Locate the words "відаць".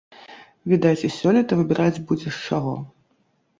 0.73-1.01